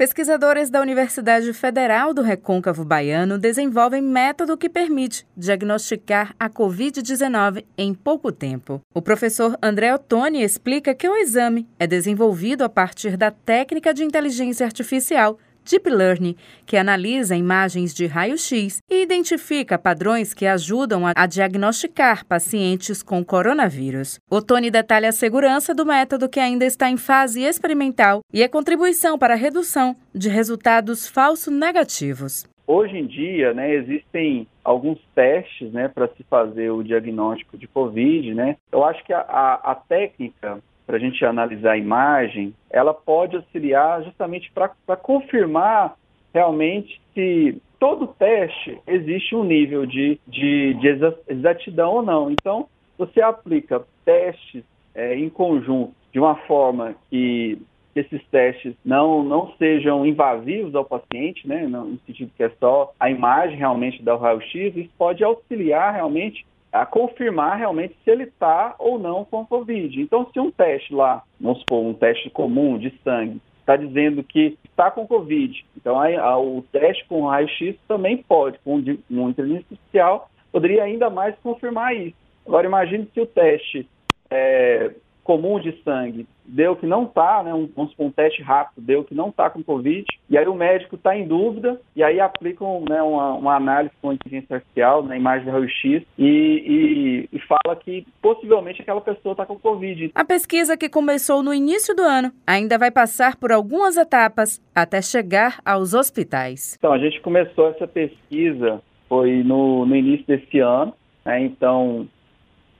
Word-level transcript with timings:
Pesquisadores 0.00 0.70
da 0.70 0.80
Universidade 0.80 1.52
Federal 1.52 2.14
do 2.14 2.22
Recôncavo 2.22 2.86
Baiano 2.86 3.36
desenvolvem 3.36 4.00
método 4.00 4.56
que 4.56 4.66
permite 4.66 5.26
diagnosticar 5.36 6.34
a 6.40 6.48
Covid-19 6.48 7.66
em 7.76 7.92
pouco 7.92 8.32
tempo. 8.32 8.80
O 8.94 9.02
professor 9.02 9.58
André 9.62 9.94
Ottoni 9.94 10.42
explica 10.42 10.94
que 10.94 11.06
o 11.06 11.14
exame 11.16 11.68
é 11.78 11.86
desenvolvido 11.86 12.64
a 12.64 12.68
partir 12.70 13.14
da 13.18 13.30
técnica 13.30 13.92
de 13.92 14.02
inteligência 14.02 14.64
artificial 14.64 15.36
Deep 15.64 15.88
Learning, 15.88 16.36
que 16.66 16.76
analisa 16.76 17.36
imagens 17.36 17.94
de 17.94 18.06
raio-x 18.06 18.80
e 18.90 19.02
identifica 19.02 19.78
padrões 19.78 20.34
que 20.34 20.46
ajudam 20.46 21.02
a, 21.06 21.26
diagnosticar 21.26 22.26
pacientes 22.26 23.02
com 23.02 23.24
coronavírus. 23.24 24.18
O 24.30 24.42
Tony 24.42 24.70
detalha 24.70 25.08
a 25.08 25.12
segurança 25.12 25.74
do 25.74 25.86
método 25.86 26.28
que 26.28 26.40
ainda 26.40 26.64
está 26.64 26.90
em 26.90 26.96
fase 26.96 27.42
experimental 27.42 28.20
e 28.32 28.42
a 28.42 28.48
contribuição 28.48 29.18
para 29.18 29.34
a 29.34 29.36
redução 29.36 29.96
de 30.14 30.28
resultados 30.28 31.08
falso 31.08 31.50
negativos. 31.50 32.48
Hoje 32.66 32.96
em 32.96 33.06
dia, 33.06 33.52
né, 33.52 33.74
existem 33.74 34.46
alguns 34.62 35.00
testes 35.12 35.72
né, 35.72 35.88
para 35.88 36.06
se 36.08 36.22
fazer 36.22 36.70
o 36.70 36.84
diagnóstico 36.84 37.58
de 37.58 37.66
Covid. 37.66 38.32
Né? 38.32 38.56
Eu 38.70 38.84
acho 38.84 39.04
que 39.04 39.12
a, 39.12 39.20
a, 39.22 39.72
a 39.72 39.74
técnica 39.74 40.62
para 40.90 40.96
a 40.96 41.00
gente 41.00 41.24
analisar 41.24 41.74
a 41.74 41.78
imagem, 41.78 42.52
ela 42.68 42.92
pode 42.92 43.36
auxiliar 43.36 44.02
justamente 44.02 44.50
para 44.50 44.96
confirmar 44.96 45.94
realmente 46.34 47.00
se 47.14 47.62
todo 47.78 48.08
teste 48.08 48.76
existe 48.88 49.36
um 49.36 49.44
nível 49.44 49.86
de, 49.86 50.18
de, 50.26 50.74
de 50.74 50.88
exatidão 51.28 51.92
ou 51.92 52.02
não. 52.02 52.28
Então, 52.28 52.66
você 52.98 53.22
aplica 53.22 53.84
testes 54.04 54.64
é, 54.92 55.14
em 55.14 55.28
conjunto 55.28 55.94
de 56.12 56.18
uma 56.18 56.34
forma 56.34 56.96
que 57.08 57.56
esses 57.94 58.20
testes 58.26 58.74
não, 58.84 59.22
não 59.22 59.52
sejam 59.58 60.04
invasivos 60.04 60.74
ao 60.74 60.84
paciente, 60.84 61.46
né, 61.46 61.68
no 61.68 62.00
sentido 62.04 62.32
que 62.36 62.42
é 62.42 62.50
só 62.58 62.92
a 62.98 63.08
imagem 63.08 63.56
realmente 63.56 64.02
da 64.02 64.16
raio-x, 64.16 64.76
isso 64.76 64.90
pode 64.98 65.22
auxiliar 65.22 65.94
realmente 65.94 66.44
a 66.72 66.86
confirmar 66.86 67.58
realmente 67.58 67.96
se 68.04 68.10
ele 68.10 68.24
está 68.24 68.74
ou 68.78 68.98
não 68.98 69.24
com 69.24 69.44
Covid. 69.44 70.00
Então, 70.00 70.28
se 70.32 70.38
um 70.38 70.50
teste 70.50 70.94
lá, 70.94 71.22
vamos 71.40 71.60
supor, 71.60 71.84
um 71.84 71.94
teste 71.94 72.30
comum 72.30 72.78
de 72.78 72.92
sangue, 73.02 73.40
está 73.58 73.76
dizendo 73.76 74.22
que 74.22 74.58
está 74.64 74.90
com 74.90 75.06
Covid, 75.06 75.64
então 75.76 75.96
o 76.42 76.62
teste 76.72 77.04
com 77.06 77.26
raio-x 77.26 77.76
também 77.86 78.16
pode, 78.18 78.58
com 78.60 78.76
um 78.76 79.30
inteligência 79.30 79.66
artificial, 79.70 80.30
poderia 80.50 80.82
ainda 80.82 81.08
mais 81.08 81.36
confirmar 81.42 81.94
isso. 81.94 82.16
Agora, 82.46 82.66
imagine 82.66 83.08
se 83.12 83.20
o 83.20 83.26
teste 83.26 83.88
é, 84.30 84.92
comum 85.30 85.60
de 85.60 85.70
sangue 85.84 86.26
deu 86.44 86.74
que 86.74 86.84
não 86.84 87.04
está, 87.04 87.44
né, 87.44 87.54
um, 87.54 87.68
um 87.76 88.10
teste 88.10 88.42
rápido 88.42 88.84
deu 88.84 89.04
que 89.04 89.14
não 89.14 89.28
está 89.28 89.48
com 89.48 89.62
Covid, 89.62 90.04
e 90.28 90.36
aí 90.36 90.48
o 90.48 90.54
médico 90.54 90.96
está 90.96 91.16
em 91.16 91.24
dúvida, 91.24 91.80
e 91.94 92.02
aí 92.02 92.18
aplicam 92.18 92.84
né, 92.88 93.00
uma, 93.00 93.34
uma, 93.34 93.54
análise 93.54 93.94
com 94.02 94.12
inteligência 94.12 94.56
artificial 94.56 95.04
na 95.04 95.16
imagem 95.16 95.44
do 95.44 95.52
raio-x 95.52 96.02
e, 96.18 96.26
e, 96.26 97.28
e, 97.32 97.38
fala 97.46 97.76
que 97.76 98.04
possivelmente 98.20 98.82
aquela 98.82 99.00
pessoa 99.00 99.34
está 99.34 99.46
com 99.46 99.56
Covid. 99.56 100.10
A 100.16 100.24
pesquisa 100.24 100.76
que 100.76 100.88
começou 100.88 101.44
no 101.44 101.54
início 101.54 101.94
do 101.94 102.02
ano 102.02 102.32
ainda 102.44 102.76
vai 102.76 102.90
passar 102.90 103.36
por 103.36 103.52
algumas 103.52 103.96
etapas 103.96 104.60
até 104.74 105.00
chegar 105.00 105.60
aos 105.64 105.94
hospitais. 105.94 106.74
Então, 106.76 106.92
a 106.92 106.98
gente 106.98 107.20
começou 107.20 107.68
essa 107.68 107.86
pesquisa, 107.86 108.82
foi 109.08 109.44
no, 109.44 109.86
no 109.86 109.94
início 109.94 110.26
desse 110.26 110.58
ano, 110.58 110.92
né, 111.24 111.40
então 111.44 112.08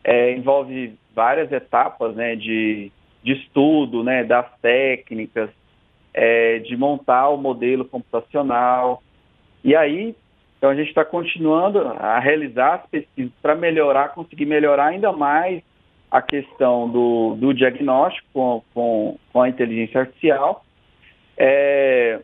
é, 0.03 0.33
envolve 0.37 0.99
várias 1.15 1.51
etapas 1.53 2.15
né, 2.15 2.37
de, 2.37 2.91
de 3.23 3.33
estudo 3.33 4.03
né, 4.03 4.25
das 4.25 4.47
técnicas, 4.61 5.51
é, 6.13 6.59
de 6.59 6.77
montar 6.77 7.29
o 7.29 7.37
modelo 7.37 7.85
computacional. 7.85 9.03
E 9.63 9.77
aí, 9.77 10.15
então 10.59 10.71
a 10.71 10.75
gente 10.75 10.89
está 10.89 11.05
continuando 11.05 11.79
a 11.81 12.19
realizar 12.19 12.75
as 12.75 12.87
pesquisas 12.91 13.33
para 13.41 13.55
melhorar, 13.55 14.11
conseguir 14.11 14.47
melhorar 14.47 14.87
ainda 14.87 15.13
mais 15.13 15.63
a 16.11 16.21
questão 16.21 16.89
do, 16.89 17.37
do 17.37 17.55
diagnóstico 17.55 18.27
com, 18.33 18.63
com, 18.75 19.19
com, 19.33 19.43
a 19.43 19.49
inteligência 19.49 20.01
artificial. 20.01 20.65
É, 21.39 22.21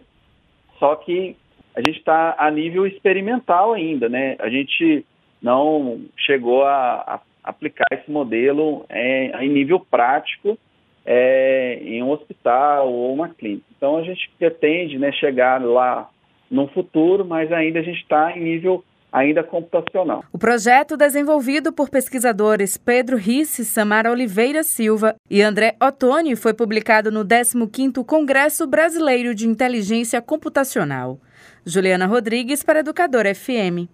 só 0.78 0.96
que 0.96 1.36
a 1.74 1.80
gente 1.80 1.98
está 1.98 2.34
a 2.38 2.50
nível 2.50 2.86
experimental 2.86 3.72
ainda, 3.72 4.08
né? 4.08 4.36
A 4.40 4.48
gente 4.48 5.06
não 5.40 6.00
chegou 6.16 6.64
a, 6.64 7.04
a 7.06 7.20
aplicar 7.46 7.86
esse 7.92 8.10
modelo 8.10 8.84
é, 8.88 9.44
em 9.44 9.48
nível 9.48 9.80
prático 9.80 10.58
é, 11.06 11.78
em 11.82 12.02
um 12.02 12.10
hospital 12.10 12.92
ou 12.92 13.14
uma 13.14 13.28
clínica. 13.28 13.64
Então 13.76 13.96
a 13.96 14.02
gente 14.02 14.28
pretende 14.38 14.98
né, 14.98 15.12
chegar 15.12 15.62
lá 15.62 16.10
no 16.50 16.66
futuro, 16.68 17.24
mas 17.24 17.52
ainda 17.52 17.78
a 17.78 17.82
gente 17.82 18.00
está 18.00 18.36
em 18.36 18.42
nível 18.42 18.84
ainda 19.12 19.42
computacional. 19.42 20.24
O 20.32 20.38
projeto 20.38 20.96
desenvolvido 20.96 21.72
por 21.72 21.88
pesquisadores 21.88 22.76
Pedro 22.76 23.16
Risse, 23.16 23.64
Samara 23.64 24.10
Oliveira 24.10 24.62
Silva 24.62 25.14
e 25.30 25.40
André 25.40 25.76
Ottoni 25.80 26.36
foi 26.36 26.52
publicado 26.52 27.10
no 27.10 27.24
15º 27.24 28.04
Congresso 28.04 28.66
Brasileiro 28.66 29.34
de 29.34 29.48
Inteligência 29.48 30.20
Computacional. 30.20 31.18
Juliana 31.64 32.06
Rodrigues 32.06 32.62
para 32.62 32.80
Educador 32.80 33.24
FM. 33.34 33.88